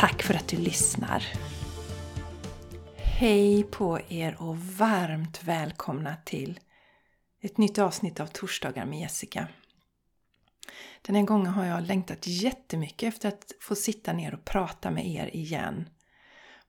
[0.00, 1.24] Tack för att du lyssnar!
[2.96, 6.60] Hej på er och varmt välkomna till
[7.42, 9.48] ett nytt avsnitt av Torsdagar med Jessica.
[11.02, 15.06] Den här gången har jag längtat jättemycket efter att få sitta ner och prata med
[15.06, 15.88] er igen.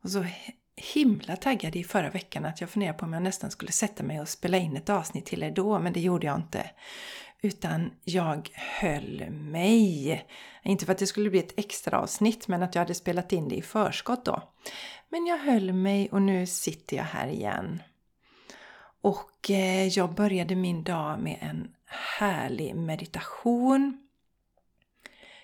[0.03, 0.25] Och så
[0.75, 4.21] himla taggad i förra veckan att jag funderade på om jag nästan skulle sätta mig
[4.21, 6.71] och spela in ett avsnitt till er då, men det gjorde jag inte.
[7.41, 10.25] Utan jag höll mig.
[10.63, 13.49] Inte för att det skulle bli ett extra avsnitt men att jag hade spelat in
[13.49, 14.41] det i förskott då.
[15.09, 17.81] Men jag höll mig och nu sitter jag här igen.
[19.01, 21.71] Och eh, jag började min dag med en
[22.19, 24.07] härlig meditation.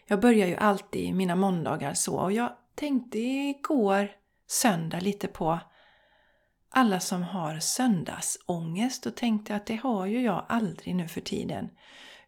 [0.06, 4.12] Jag börjar ju alltid mina måndagar så och jag tänkte igår
[4.48, 5.60] söndag lite på
[6.70, 11.70] alla som har söndagsångest och tänkte att det har ju jag aldrig nu för tiden.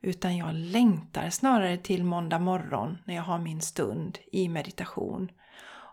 [0.02, 5.32] Utan jag längtar snarare till måndag morgon när jag har min stund i meditation.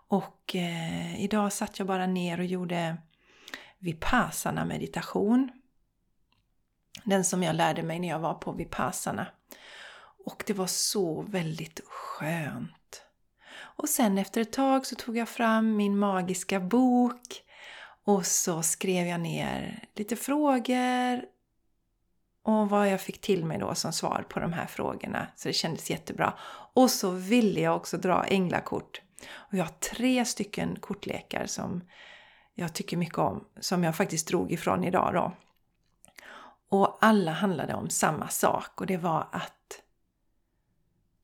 [0.07, 2.97] Och eh, idag satt jag bara ner och gjorde
[3.79, 5.51] Vipassana meditation.
[7.03, 9.27] Den som jag lärde mig när jag var på Vipassana.
[10.25, 13.03] Och det var så väldigt skönt.
[13.57, 17.43] Och sen efter ett tag så tog jag fram min magiska bok
[18.07, 21.25] och så skrev jag ner lite frågor
[22.43, 25.27] och vad jag fick till mig då som svar på de här frågorna.
[25.35, 26.33] Så det kändes jättebra.
[26.73, 29.01] Och så ville jag också dra änglakort.
[29.31, 31.83] Och jag har tre stycken kortlekar som
[32.53, 35.31] jag tycker mycket om, som jag faktiskt drog ifrån idag då.
[36.69, 39.81] Och alla handlade om samma sak och det var att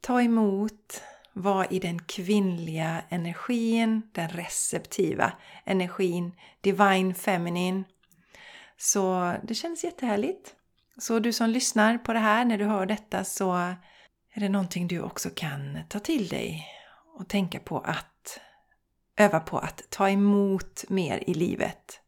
[0.01, 1.01] ta emot,
[1.33, 5.33] vara i den kvinnliga energin, den receptiva
[5.66, 7.83] energin, Divine Feminine.
[8.77, 10.55] Så det känns jättehärligt.
[10.97, 13.53] Så du som lyssnar på det här, när du hör detta så
[14.33, 16.67] är det någonting du också kan ta till dig
[17.17, 18.39] och tänka på att
[19.17, 22.00] öva på att ta emot mer i livet.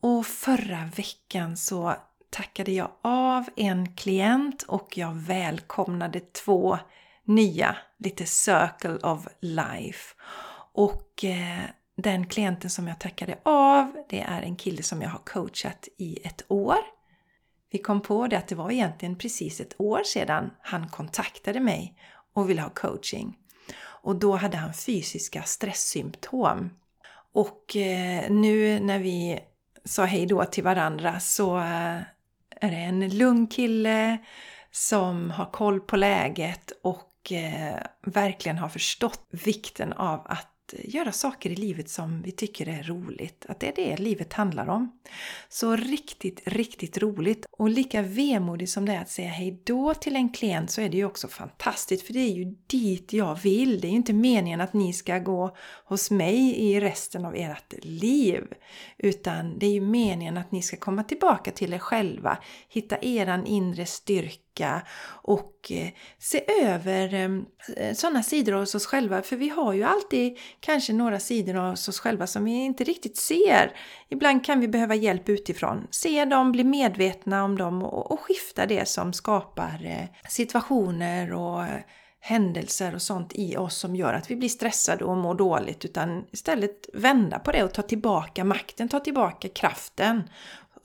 [0.00, 1.96] Och förra veckan så
[2.30, 6.78] tackade jag av en klient och jag välkomnade två
[7.26, 10.14] nya, lite Circle of Life.
[10.72, 11.64] Och eh,
[11.96, 16.18] den klienten som jag tackade av, det är en kille som jag har coachat i
[16.26, 16.78] ett år.
[17.70, 21.94] Vi kom på det att det var egentligen precis ett år sedan han kontaktade mig
[22.34, 23.36] och ville ha coaching.
[23.78, 26.70] Och då hade han fysiska stresssymptom.
[27.32, 29.40] Och eh, nu när vi
[29.84, 32.00] sa hej då till varandra så eh,
[32.50, 34.18] är det en lugn kille
[34.70, 37.76] som har koll på läget och eh,
[38.06, 43.46] verkligen har förstått vikten av att göra saker i livet som vi tycker är roligt.
[43.48, 45.00] Att det är det livet handlar om.
[45.48, 47.46] Så riktigt, riktigt roligt.
[47.50, 50.88] Och lika vemodigt som det är att säga hej då till en klient så är
[50.88, 53.80] det ju också fantastiskt för det är ju dit jag vill.
[53.80, 57.74] Det är ju inte meningen att ni ska gå hos mig i resten av ert
[57.82, 58.44] liv.
[58.98, 62.38] Utan det är ju meningen att ni ska komma tillbaka till er själva,
[62.68, 64.45] hitta eran inre styrka
[65.06, 67.30] och eh, se över eh,
[67.76, 69.22] eh, sådana sidor hos oss själva.
[69.22, 73.16] För vi har ju alltid kanske några sidor hos oss själva som vi inte riktigt
[73.16, 73.72] ser.
[74.08, 75.86] Ibland kan vi behöva hjälp utifrån.
[75.90, 81.64] Se dem, bli medvetna om dem och, skifta det som skapar situationer och
[82.26, 86.24] händelser och sånt i oss som gör att vi blir stressade och mår dåligt utan
[86.32, 90.22] istället vända på det och ta tillbaka makten, ta tillbaka kraften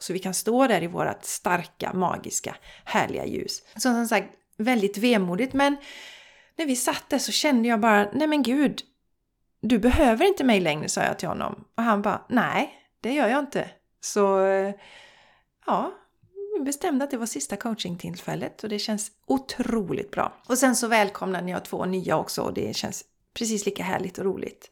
[0.04, 3.64] så vi kan stå där i vårt starka, magiska, härliga ljus.
[3.74, 5.78] Så som sagt, väldigt vemodigt men
[6.56, 8.82] när vi satt där så kände jag bara, nej men gud,
[9.62, 11.64] du behöver inte mig längre, sa jag till honom.
[11.76, 13.70] Och han bara, nej, det gör jag inte.
[14.02, 14.74] Så eh,
[15.66, 15.92] ja,
[16.58, 20.34] vi bestämde att det var sista coachingtillfället och det känns otroligt bra.
[20.48, 24.26] Och sen så välkomnade jag två nya också och det känns precis lika härligt och
[24.26, 24.72] roligt.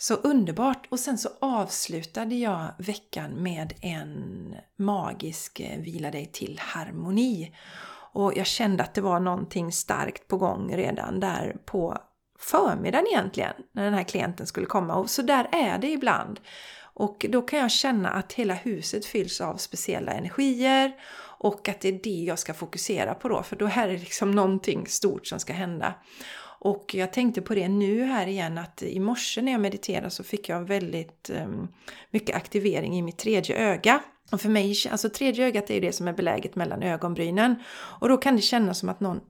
[0.00, 0.86] Så underbart!
[0.88, 7.54] Och sen så avslutade jag veckan med en magisk eh, Vila dig till harmoni.
[8.12, 11.98] Och jag kände att det var någonting starkt på gång redan där på
[12.38, 14.94] förmiddagen egentligen, när den här klienten skulle komma.
[14.94, 16.40] Och så där är det ibland.
[16.80, 20.92] Och då kan jag känna att hela huset fylls av speciella energier
[21.38, 24.30] och att det är det jag ska fokusera på då, för då är det liksom
[24.30, 25.94] någonting stort som ska hända.
[26.60, 30.24] Och jag tänkte på det nu här igen att i morse när jag mediterade så
[30.24, 31.68] fick jag väldigt um,
[32.10, 34.00] mycket aktivering i mitt tredje öga.
[34.32, 37.54] Och för mig, alltså tredje ögat är ju det som är beläget mellan ögonbrynen.
[38.00, 39.20] Och då kan det kännas som att någon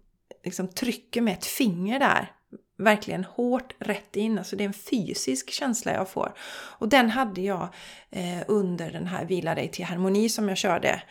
[0.44, 2.32] liksom trycker med ett finger där.
[2.78, 4.38] Verkligen hårt rätt in.
[4.38, 6.32] Alltså det är en fysisk känsla jag får.
[6.78, 7.68] Och den hade jag
[8.10, 11.02] eh, under den här Vila dig till harmoni som jag körde.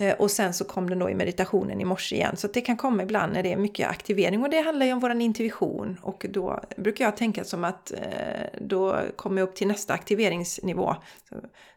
[0.00, 2.36] Eh, och sen så kom den då i meditationen i morse igen.
[2.36, 5.00] Så det kan komma ibland när det är mycket aktivering och det handlar ju om
[5.00, 5.98] våran intuition.
[6.02, 10.96] Och då brukar jag tänka som att eh, då kommer jag upp till nästa aktiveringsnivå.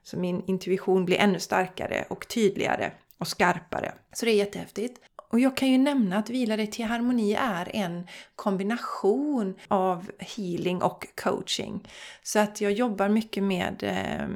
[0.04, 3.94] Så min intuition blir ännu starkare och tydligare och skarpare.
[4.14, 5.00] Så det är jättehäftigt.
[5.30, 10.82] Och jag kan ju nämna att Vila dig till harmoni är en kombination av healing
[10.82, 11.88] och coaching.
[12.24, 14.28] Så att jag jobbar mycket med eh,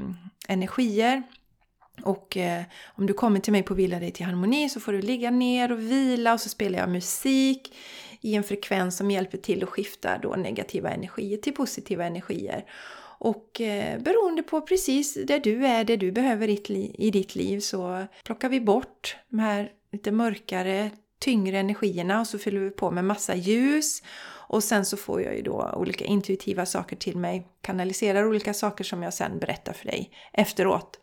[0.48, 1.24] energier,
[2.04, 5.02] och eh, om du kommer till mig på Vila dig till harmoni så får du
[5.02, 7.74] ligga ner och vila och så spelar jag musik
[8.22, 12.66] i en frekvens som hjälper till att skifta då negativa energier till positiva energier.
[13.20, 16.72] Och eh, beroende på precis där du är, det du behöver
[17.02, 22.40] i ditt liv så plockar vi bort de här lite mörkare, tyngre energierna och så
[22.40, 24.04] fyller vi på med massa ljus.
[24.50, 28.84] Och sen så får jag ju då olika intuitiva saker till mig, kanaliserar olika saker
[28.84, 31.00] som jag sen berättar för dig efteråt.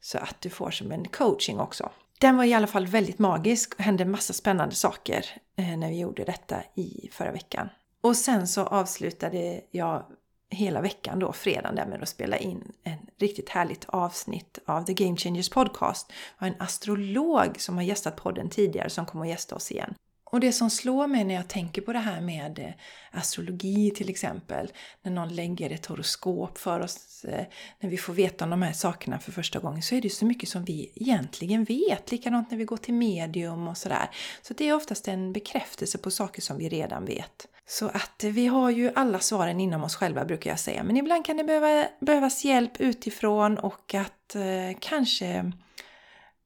[0.00, 1.90] Så att du får som en coaching också.
[2.20, 5.24] Den var i alla fall väldigt magisk och hände massa spännande saker
[5.56, 7.68] eh, när vi gjorde detta i förra veckan.
[8.00, 10.04] Och sen så avslutade jag
[10.50, 14.92] hela veckan då, fredagen där med att spela in en riktigt härligt avsnitt av The
[14.92, 16.08] Game Changers Podcast.
[16.08, 19.94] Det var en astrolog som har gästat podden tidigare som kommer att gästa oss igen.
[20.30, 24.10] Och det som slår mig när jag tänker på det här med eh, astrologi till
[24.10, 24.72] exempel,
[25.02, 27.44] när någon lägger ett horoskop för oss, eh,
[27.80, 30.26] när vi får veta om de här sakerna för första gången, så är det så
[30.26, 32.12] mycket som vi egentligen vet.
[32.12, 34.10] Likadant när vi går till medium och sådär.
[34.42, 37.46] Så det är oftast en bekräftelse på saker som vi redan vet.
[37.66, 41.24] Så att vi har ju alla svaren inom oss själva brukar jag säga, men ibland
[41.24, 45.52] kan det behöva, behövas hjälp utifrån och att eh, kanske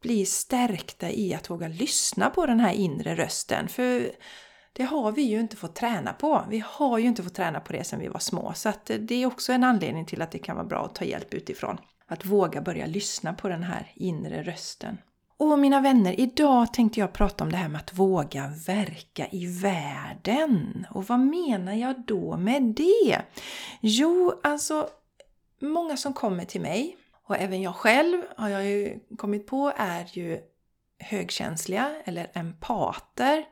[0.03, 3.69] bli stärkta i att våga lyssna på den här inre rösten.
[3.69, 4.11] För
[4.73, 6.45] det har vi ju inte fått träna på.
[6.49, 8.53] Vi har ju inte fått träna på det sedan vi var små.
[8.55, 11.05] Så att det är också en anledning till att det kan vara bra att ta
[11.05, 11.79] hjälp utifrån.
[12.07, 14.99] Att våga börja lyssna på den här inre rösten.
[15.37, 19.47] Och mina vänner, idag tänkte jag prata om det här med att våga verka i
[19.47, 20.87] världen.
[20.91, 23.23] Och vad menar jag då med det?
[23.81, 24.89] Jo, alltså
[25.61, 26.97] många som kommer till mig
[27.33, 30.41] och även jag själv har jag ju kommit på är ju
[30.99, 33.45] högkänsliga eller empater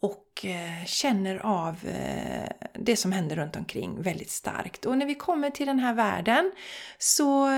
[0.00, 4.84] och eh, känner av eh, det som händer runt omkring väldigt starkt.
[4.84, 6.52] Och när vi kommer till den här världen
[6.98, 7.48] så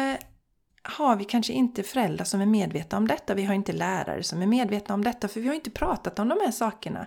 [0.82, 3.34] har vi kanske inte föräldrar som är medvetna om detta.
[3.34, 6.28] Vi har inte lärare som är medvetna om detta för vi har inte pratat om
[6.28, 7.06] de här sakerna.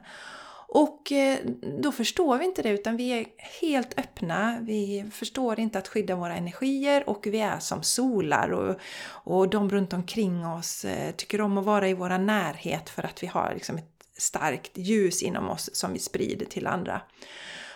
[0.73, 1.39] Och eh,
[1.81, 3.25] då förstår vi inte det utan vi är
[3.62, 4.57] helt öppna.
[4.62, 8.75] Vi förstår inte att skydda våra energier och vi är som solar och,
[9.06, 13.23] och de runt omkring oss eh, tycker om att vara i våra närhet för att
[13.23, 17.01] vi har liksom ett starkt ljus inom oss som vi sprider till andra.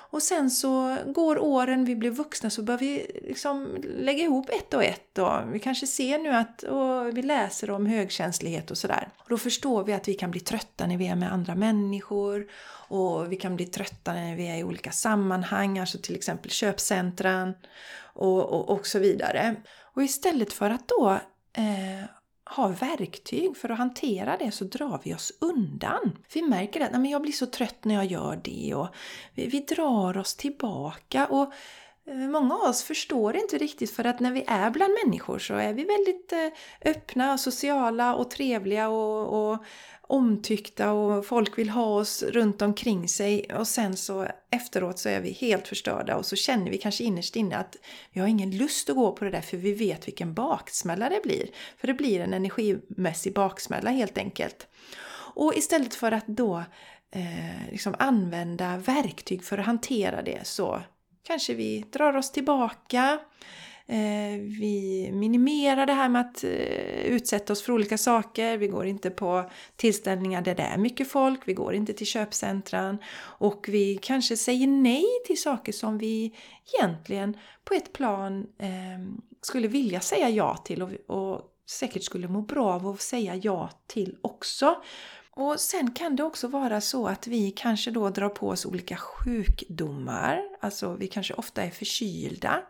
[0.10, 4.74] Och sen så går åren, vi blir vuxna, så börjar vi liksom lägga ihop ett
[4.74, 5.18] och ett.
[5.18, 9.10] Och vi kanske ser nu att och vi läser om högkänslighet och sådär.
[9.18, 12.48] Och då förstår vi att vi kan bli trötta när vi är med andra människor.
[12.88, 17.54] Och vi kan bli trötta när vi är i olika sammanhang, alltså till exempel köpcentran
[18.14, 19.56] och, och, och så vidare.
[19.96, 21.20] Och istället för att då
[21.54, 22.06] eh,
[22.46, 26.18] har verktyg för att hantera det så drar vi oss undan.
[26.34, 28.88] Vi märker att Nej, jag blir så trött när jag gör det och
[29.34, 31.28] vi, vi drar oss tillbaka.
[31.28, 31.54] och
[32.08, 35.54] Eh, många av oss förstår inte riktigt för att när vi är bland människor så
[35.54, 39.64] är vi väldigt eh, öppna, sociala och trevliga och, och
[40.02, 45.22] omtyckta och folk vill ha oss runt omkring sig och sen så efteråt så är
[45.22, 47.76] vi helt förstörda och så känner vi kanske innerst inne att
[48.12, 51.20] vi har ingen lust att gå på det där för vi vet vilken baksmälla det
[51.24, 51.48] blir.
[51.78, 54.68] För det blir en energimässig baksmälla helt enkelt.
[55.36, 56.64] Och istället för att då
[57.12, 60.82] eh, liksom använda verktyg för att hantera det så
[61.28, 63.20] kanske vi drar oss tillbaka
[63.88, 68.58] eh, vi minimerar det här med att eh, utsätta oss för olika saker.
[68.58, 71.40] Vi går inte på tillställningar där det är mycket folk.
[71.46, 72.98] Vi går inte till köpcentran.
[73.40, 76.36] Och vi kanske säger nej till saker som vi
[76.74, 78.70] egentligen på ett plan eh,
[79.42, 83.70] skulle vilja säga ja till och, och säkert skulle må bra av att säga ja
[83.88, 84.76] till också.
[85.38, 88.98] Och sen kan det också vara så att vi kanske då drar på oss olika
[88.98, 90.42] sjukdomar.
[90.60, 92.62] Alltså vi kanske ofta är förkylda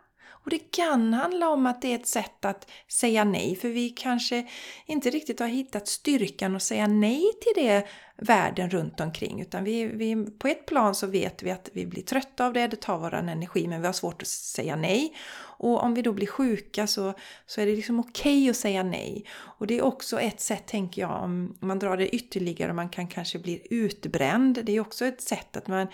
[0.46, 3.90] och det kan handla om att det är ett sätt att säga nej, för vi
[3.90, 4.46] kanske
[4.86, 7.86] inte riktigt har hittat styrkan att säga nej till det
[8.16, 9.40] världen runt omkring.
[9.40, 12.66] Utan vi, vi, på ett plan så vet vi att vi blir trötta av det,
[12.66, 15.16] det tar vår energi, men vi har svårt att säga nej.
[15.58, 17.14] Och om vi då blir sjuka så,
[17.46, 19.24] så är det liksom okej okay att säga nej.
[19.58, 22.88] Och det är också ett sätt, tänker jag, om man drar det ytterligare och man
[22.88, 24.64] kan kanske bli utbränd.
[24.64, 25.86] Det är också ett sätt att man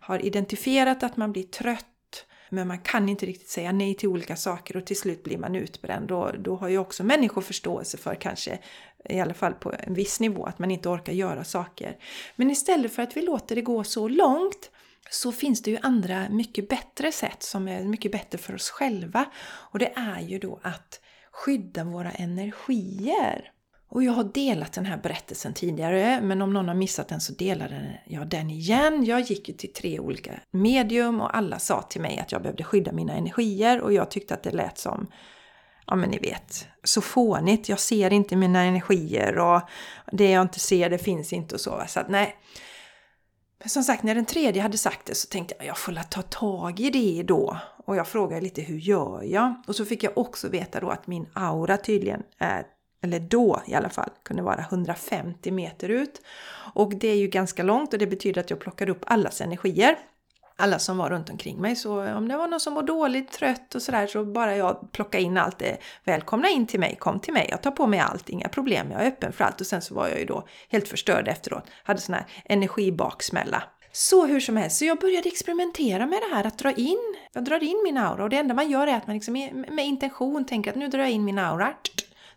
[0.00, 1.86] har identifierat att man blir trött
[2.48, 5.54] men man kan inte riktigt säga nej till olika saker och till slut blir man
[5.56, 6.12] utbränd.
[6.12, 8.58] Och då har ju också människor förståelse för kanske,
[9.08, 11.96] i alla fall på en viss nivå, att man inte orkar göra saker.
[12.36, 14.70] Men istället för att vi låter det gå så långt
[15.10, 19.24] så finns det ju andra mycket bättre sätt som är mycket bättre för oss själva.
[19.44, 21.00] Och det är ju då att
[21.32, 23.52] skydda våra energier.
[23.96, 27.32] Och jag har delat den här berättelsen tidigare, men om någon har missat den så
[27.32, 29.04] delar jag den igen.
[29.04, 32.64] Jag gick ju till tre olika medium och alla sa till mig att jag behövde
[32.64, 35.06] skydda mina energier och jag tyckte att det lät som
[35.86, 37.68] ja men ni vet, så fånigt.
[37.68, 39.60] Jag ser inte mina energier och
[40.12, 41.82] det jag inte ser det finns inte och så.
[41.88, 42.36] Så att nej.
[43.58, 46.22] Men som sagt, när den tredje hade sagt det så tänkte jag jag får ta
[46.22, 47.56] tag i det då.
[47.86, 49.54] Och jag frågade lite hur gör jag?
[49.66, 52.66] Och så fick jag också veta då att min aura tydligen är
[53.02, 56.22] eller då i alla fall, kunde vara 150 meter ut.
[56.74, 59.98] Och det är ju ganska långt och det betyder att jag plockade upp allas energier.
[60.58, 61.76] Alla som var runt omkring mig.
[61.76, 65.24] Så om det var någon som var dåligt, trött och sådär så bara jag plockade
[65.24, 65.76] in allt det.
[66.04, 69.02] Välkomna in till mig, kom till mig, jag tar på mig allt, inga problem, jag
[69.02, 69.60] är öppen för allt.
[69.60, 71.64] Och sen så var jag ju då helt förstörd efteråt.
[71.82, 73.62] Hade sån här energibaksmälla.
[73.92, 77.16] Så hur som helst, så jag började experimentera med det här att dra in.
[77.32, 79.34] Jag drar in min aura och det enda man gör är att man liksom
[79.68, 81.74] med intention tänker att nu drar jag in min aura.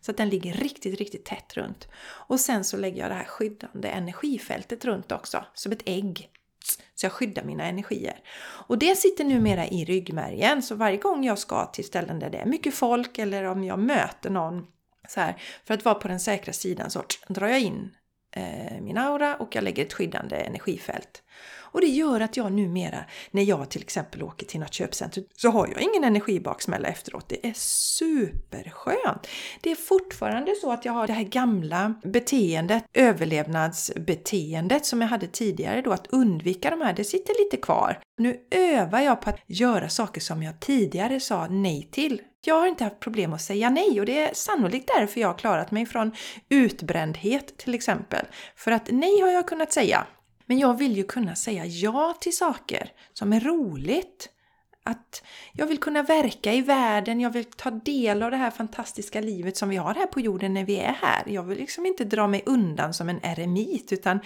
[0.01, 1.87] Så att den ligger riktigt, riktigt tätt runt.
[2.01, 6.29] Och sen så lägger jag det här skyddande energifältet runt också, som ett ägg.
[6.95, 8.19] Så jag skyddar mina energier.
[8.67, 12.37] Och det sitter numera i ryggmärgen, så varje gång jag ska till ställen där det
[12.37, 14.65] är mycket folk eller om jag möter någon
[15.07, 17.95] så här, för att vara på den säkra sidan så drar jag in
[18.35, 21.23] eh, min aura och jag lägger ett skyddande energifält.
[21.71, 25.49] Och det gör att jag numera, när jag till exempel åker till något köpcentrum, så
[25.49, 27.29] har jag ingen energibaksmälla efteråt.
[27.29, 29.27] Det är superskönt!
[29.61, 35.27] Det är fortfarande så att jag har det här gamla beteendet, överlevnadsbeteendet som jag hade
[35.27, 37.99] tidigare då, att undvika de här, det sitter lite kvar.
[38.17, 42.21] Nu övar jag på att göra saker som jag tidigare sa nej till.
[42.45, 45.37] Jag har inte haft problem att säga nej och det är sannolikt därför jag har
[45.37, 46.11] klarat mig från
[46.49, 48.25] utbrändhet till exempel.
[48.55, 50.07] För att nej har jag kunnat säga.
[50.49, 54.29] Men jag vill ju kunna säga ja till saker som är roligt.
[54.83, 59.21] Att jag vill kunna verka i världen, jag vill ta del av det här fantastiska
[59.21, 61.23] livet som vi har här på jorden när vi är här.
[61.25, 64.19] Jag vill liksom inte dra mig undan som en eremit utan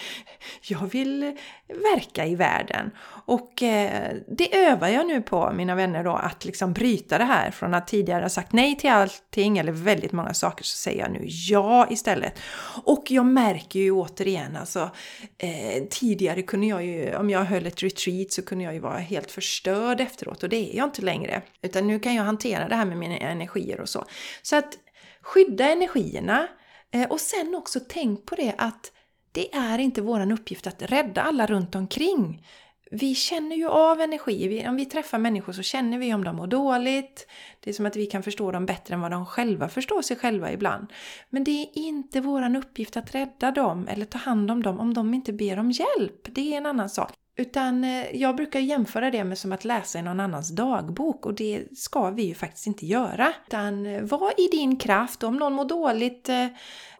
[0.61, 1.37] jag vill
[1.67, 2.91] verka i världen.
[3.25, 7.51] Och eh, det övar jag nu på, mina vänner, då, att liksom bryta det här.
[7.51, 11.11] Från att tidigare ha sagt nej till allting eller väldigt många saker så säger jag
[11.11, 12.39] nu ja istället.
[12.83, 14.89] Och jag märker ju återigen, alltså
[15.37, 18.97] eh, tidigare kunde jag ju, om jag höll ett retreat så kunde jag ju vara
[18.97, 21.41] helt förstörd efteråt och det är jag inte längre.
[21.61, 24.05] Utan nu kan jag hantera det här med mina energier och så.
[24.41, 24.77] Så att
[25.21, 26.47] skydda energierna
[26.91, 28.91] eh, och sen också tänk på det att
[29.31, 32.45] det är inte vår uppgift att rädda alla runt omkring.
[32.95, 34.65] Vi känner ju av energi.
[34.67, 37.27] om vi träffar människor så känner vi om de mår dåligt.
[37.59, 40.17] Det är som att vi kan förstå dem bättre än vad de själva förstår sig
[40.17, 40.87] själva ibland.
[41.29, 44.93] Men det är inte vår uppgift att rädda dem eller ta hand om dem om
[44.93, 46.27] de inte ber om hjälp.
[46.35, 47.13] Det är en annan sak.
[47.35, 51.33] Utan eh, jag brukar jämföra det med som att läsa i någon annans dagbok och
[51.33, 53.33] det ska vi ju faktiskt inte göra.
[53.47, 55.23] Utan eh, var i din kraft.
[55.23, 56.47] Om någon mår dåligt eh,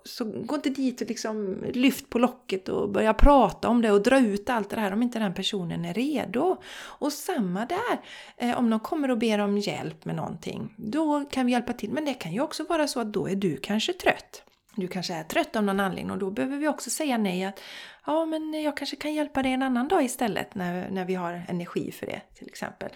[0.05, 4.03] så gå inte dit och liksom lyft på locket och börja prata om det och
[4.03, 6.57] dra ut allt det här om inte den personen är redo.
[6.75, 11.51] Och samma där, om någon kommer och ber om hjälp med någonting, då kan vi
[11.51, 11.91] hjälpa till.
[11.91, 14.43] Men det kan ju också vara så att då är du kanske trött.
[14.75, 17.59] Du kanske är trött av någon anledning och då behöver vi också säga nej att
[18.05, 21.43] ja men jag kanske kan hjälpa dig en annan dag istället när, när vi har
[21.47, 22.89] energi för det till exempel.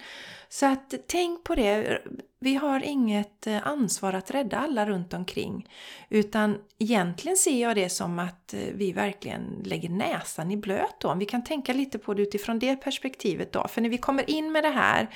[0.48, 2.02] Så att tänk på det,
[2.40, 5.68] vi har inget eh, ansvar att rädda alla runt omkring
[6.08, 11.08] utan egentligen ser jag det som att eh, vi verkligen lägger näsan i blöt då.
[11.08, 13.68] Om vi kan tänka lite på det utifrån det perspektivet då.
[13.68, 15.08] För när vi kommer in med det här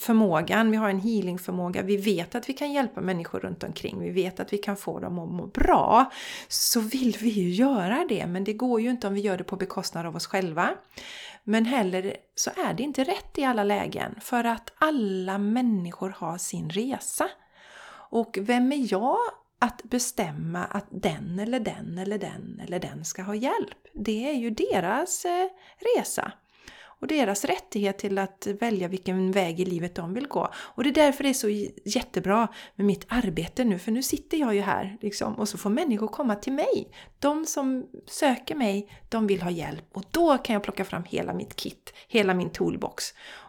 [0.00, 4.10] förmågan, vi har en healingförmåga, vi vet att vi kan hjälpa människor runt omkring, vi
[4.10, 6.10] vet att vi kan få dem att må bra,
[6.48, 8.26] så vill vi ju göra det.
[8.26, 10.70] Men det går ju inte om vi gör det på bekostnad av oss själva.
[11.44, 16.38] Men heller så är det inte rätt i alla lägen, för att alla människor har
[16.38, 17.28] sin resa.
[18.10, 19.18] Och vem är jag
[19.58, 23.78] att bestämma att den eller den eller den eller den ska ha hjälp?
[23.92, 25.48] Det är ju deras eh,
[25.96, 26.32] resa
[27.04, 30.48] och deras rättighet till att välja vilken väg i livet de vill gå.
[30.56, 31.48] Och det är därför det är så
[31.84, 35.70] jättebra med mitt arbete nu, för nu sitter jag ju här liksom, och så får
[35.70, 36.88] människor komma till mig.
[37.18, 41.34] De som söker mig, de vill ha hjälp och då kan jag plocka fram hela
[41.34, 43.04] mitt kit, hela min toolbox.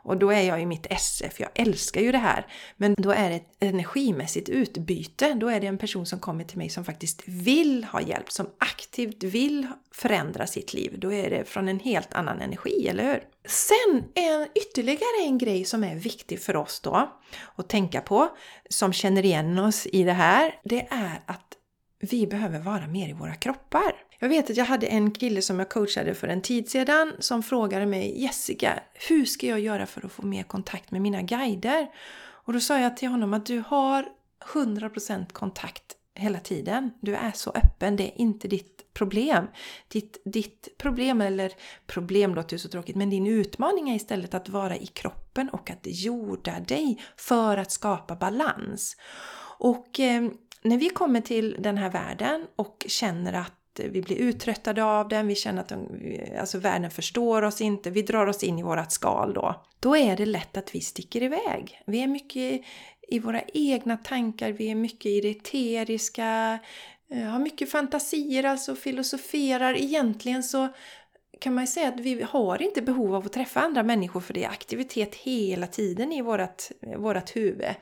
[0.06, 2.48] Och då är jag i mitt SF, jag älskar ju det här.
[2.78, 5.34] Men då är det ett energimässigt utbyte.
[5.34, 8.50] Då är det en person som kommer till mig som faktiskt vill ha hjälp, som
[8.58, 10.96] aktivt vill förändra sitt liv.
[10.98, 13.24] Då är det från en helt annan energi, eller hur?
[13.48, 17.12] Sen en, ytterligare en grej som är viktig för oss då
[17.56, 18.30] att tänka på,
[18.70, 21.58] som känner igen oss i det här, det är att
[22.00, 23.94] vi behöver vara mer i våra kroppar.
[24.20, 27.44] Jag vet att jag hade en kille som jag coachade för en tid sedan som
[27.44, 31.88] frågade mig Jessica, hur ska jag göra för att få mer kontakt med mina guider?
[32.46, 34.06] Och då sa jag till honom att du har
[34.54, 35.84] 100% kontakt
[36.14, 36.92] hela tiden.
[37.02, 39.48] Du är så öppen, det är inte ditt problem.
[39.88, 41.52] Ditt, ditt problem, eller
[41.88, 45.70] problem låter ju så tråkigt, men din utmaning är istället att vara i kroppen och
[45.70, 48.98] att jorda dig för att skapa balans.
[49.60, 50.30] Och eh,
[50.62, 55.28] när vi kommer till den här världen och känner att vi blir uttröttade av den,
[55.28, 55.88] vi känner att de,
[56.40, 59.66] alltså världen förstår oss inte, vi drar oss in i vårat skal då.
[59.80, 61.82] Då är det lätt att vi sticker iväg.
[61.86, 62.62] Vi är mycket
[63.08, 66.60] i våra egna tankar, vi är mycket i det eteriska,
[67.12, 69.74] Eh, har mycket fantasier, alltså filosoferar.
[69.74, 70.68] Egentligen så
[71.40, 74.34] kan man ju säga att vi har inte behov av att träffa andra människor för
[74.34, 77.76] det är aktivitet hela tiden i vårat, vårat huvud.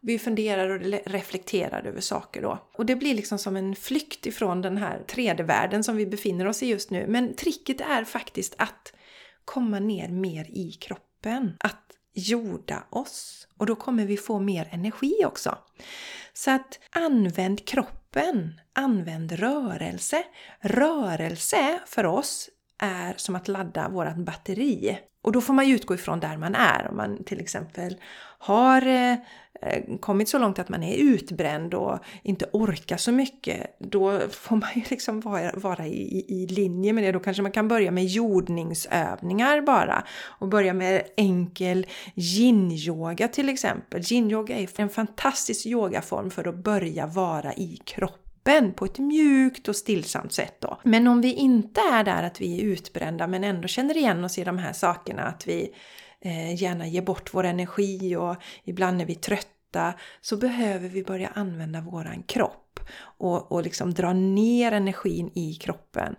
[0.00, 2.68] Vi funderar och reflekterar över saker då.
[2.74, 6.62] Och det blir liksom som en flykt ifrån den här 3D-världen som vi befinner oss
[6.62, 7.06] i just nu.
[7.08, 8.92] Men tricket är faktiskt att
[9.44, 11.56] komma ner mer i kroppen.
[11.60, 11.84] Att
[12.14, 13.48] jorda oss.
[13.56, 15.58] Och då kommer vi få mer energi också.
[16.32, 17.97] Så att använd kroppen,
[18.72, 20.22] använd rörelse.
[20.60, 24.98] Rörelse för oss är som att ladda vårat batteri.
[25.28, 26.88] Och då får man ju utgå ifrån där man är.
[26.90, 27.96] Om man till exempel
[28.38, 29.16] har eh,
[30.00, 34.68] kommit så långt att man är utbränd och inte orkar så mycket, då får man
[34.74, 37.12] ju liksom vara, vara i, i linje med det.
[37.12, 44.00] Då kanske man kan börja med jordningsövningar bara och börja med enkel yin-yoga till exempel.
[44.00, 49.68] Yin-yoga är en fantastisk yogaform för att börja vara i kroppen kroppen på ett mjukt
[49.68, 50.78] och stillsamt sätt då.
[50.84, 54.38] Men om vi inte är där att vi är utbrända men ändå känner igen oss
[54.38, 55.74] i de här sakerna, att vi
[56.20, 61.28] eh, gärna ger bort vår energi och ibland är vi trötta, så behöver vi börja
[61.28, 62.80] använda våran kropp
[63.18, 66.16] och, och liksom dra ner energin i kroppen.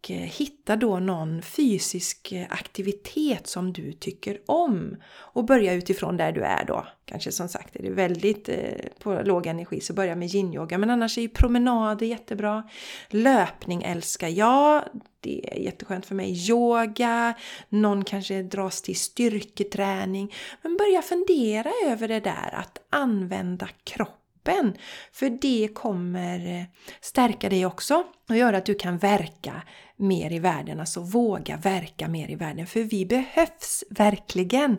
[0.00, 4.96] Och eh, hitta då någon fysisk eh, aktivitet som du tycker om.
[5.12, 6.86] Och börja utifrån där du är då.
[7.04, 8.56] Kanske som sagt är det väldigt eh,
[9.02, 10.78] på låg energi så börja med yin-yoga.
[10.78, 12.68] Men annars är ju promenader jättebra.
[13.08, 14.84] Löpning älskar jag.
[15.20, 16.50] Det är jätteskönt för mig.
[16.50, 17.34] Yoga.
[17.68, 20.34] Någon kanske dras till styrketräning.
[20.62, 24.19] Men börja fundera över det där att använda kroppen
[24.50, 24.74] kroppen.
[25.12, 26.64] För det kommer eh,
[27.00, 29.62] stärka dig också och göra att du kan verka
[29.96, 32.66] mer i världen, alltså våga verka mer i världen.
[32.66, 34.78] För vi behövs verkligen.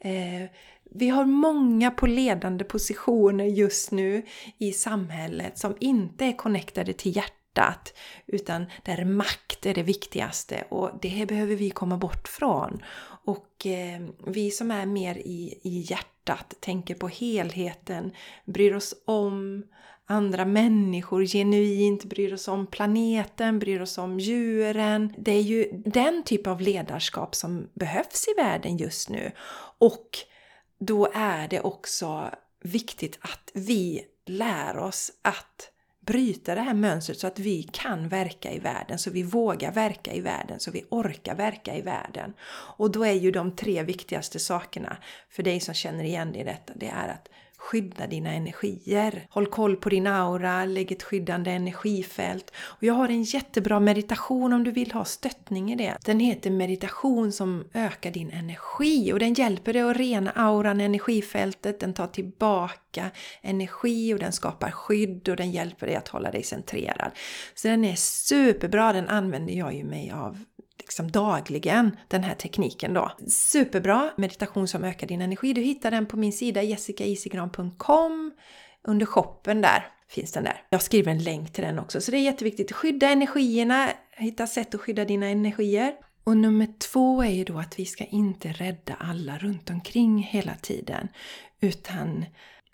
[0.00, 0.50] Eh,
[0.90, 4.22] vi har många på ledande positioner just nu
[4.58, 7.94] i samhället som inte är connectade till hjärtat
[8.26, 12.82] utan där makt är det viktigaste och det behöver vi komma bort från.
[13.26, 18.12] Och eh, vi som är mer i, i hjärtat, tänker på helheten,
[18.44, 19.64] bryr oss om
[20.06, 25.12] andra människor genuint, bryr oss om planeten, bryr oss om djuren.
[25.18, 29.32] Det är ju den typ av ledarskap som behövs i världen just nu.
[29.78, 30.18] Och
[30.78, 35.70] då är det också viktigt att vi lär oss att
[36.06, 40.12] bryta det här mönstret så att vi kan verka i världen, så vi vågar verka
[40.12, 42.34] i världen, så vi orkar verka i världen.
[42.76, 44.96] Och då är ju de tre viktigaste sakerna
[45.30, 49.26] för dig som känner igen dig i detta, det är att skydda dina energier.
[49.30, 52.52] Håll koll på din aura, lägg ett skyddande energifält.
[52.56, 55.96] Och jag har en jättebra meditation om du vill ha stöttning i det.
[56.04, 61.80] Den heter meditation som ökar din energi och den hjälper dig att rena auran, energifältet,
[61.80, 63.10] den tar tillbaka
[63.42, 67.10] energi och den skapar skydd och den hjälper dig att hålla dig centrerad.
[67.54, 70.38] Så den är superbra, den använder jag ju mig av
[70.86, 73.12] liksom dagligen, den här tekniken då.
[73.28, 75.52] Superbra meditation som ökar din energi.
[75.52, 78.32] Du hittar den på min sida jessicaisigran.com
[78.84, 80.62] under shoppen där finns den där.
[80.70, 82.72] Jag skriver en länk till den också, så det är jätteviktigt.
[82.72, 85.92] Skydda energierna, hitta sätt att skydda dina energier.
[86.24, 90.54] Och nummer två är ju då att vi ska inte rädda alla runt omkring hela
[90.54, 91.08] tiden,
[91.60, 92.24] utan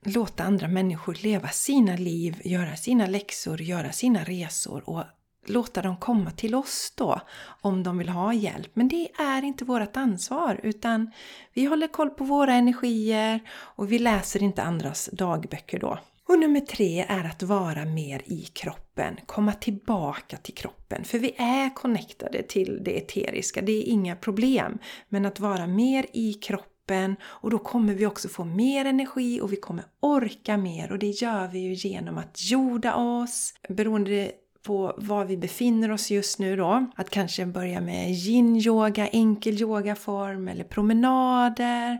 [0.04, 5.04] låta andra människor leva sina liv, göra sina läxor, göra sina resor och
[5.46, 7.20] låta dem komma till oss då
[7.60, 8.70] om de vill ha hjälp.
[8.74, 11.10] Men det är inte vårt ansvar utan
[11.52, 15.98] vi håller koll på våra energier och vi läser inte andras dagböcker då.
[16.28, 21.04] Och nummer tre är att vara mer i kroppen, komma tillbaka till kroppen.
[21.04, 24.78] För vi är connectade till det eteriska, det är inga problem.
[25.08, 29.52] Men att vara mer i kroppen och då kommer vi också få mer energi och
[29.52, 33.54] vi kommer orka mer och det gör vi ju genom att jorda oss.
[33.68, 36.86] Beroende på var vi befinner oss just nu då.
[36.96, 41.98] Att kanske börja med yin-yoga, enkel yogaform eller promenader.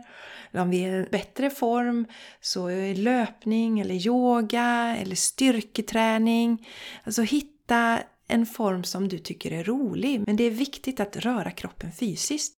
[0.51, 2.05] Eller om vi är i bättre form
[2.41, 6.67] så är löpning eller yoga eller styrketräning.
[7.03, 10.23] Alltså hitta en form som du tycker är rolig.
[10.25, 12.53] Men det är viktigt att röra kroppen fysiskt.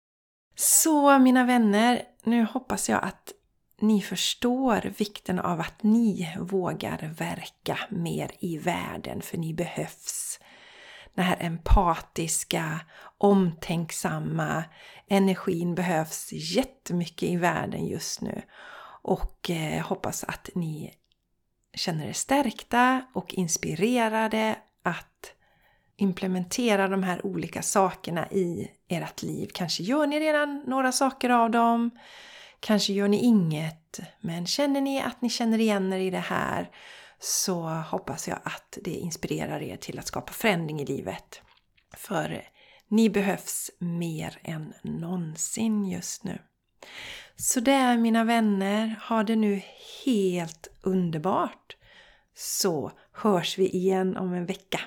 [0.55, 3.31] Så mina vänner, nu hoppas jag att
[3.79, 10.39] ni förstår vikten av att ni vågar verka mer i världen för ni behövs.
[11.15, 12.79] Den här empatiska,
[13.17, 14.63] omtänksamma
[15.07, 18.41] energin behövs jättemycket i världen just nu.
[19.01, 20.93] Och eh, hoppas att ni
[21.73, 25.33] känner er stärkta och inspirerade att
[25.97, 29.49] implementera de här olika sakerna i ert liv.
[29.53, 31.91] Kanske gör ni redan några saker av dem.
[32.59, 36.69] Kanske gör ni inget, men känner ni att ni känner igen er i det här
[37.19, 41.41] så hoppas jag att det inspirerar er till att skapa förändring i livet.
[41.97, 42.41] För
[42.87, 46.39] ni behövs mer än någonsin just nu.
[47.35, 49.61] Så där mina vänner, ha det nu
[50.05, 51.75] helt underbart!
[52.35, 54.79] Så hörs vi igen om en vecka.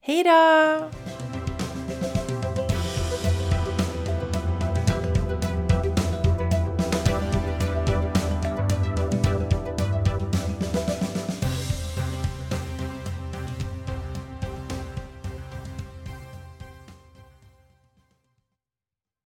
[0.00, 0.90] Hejdå!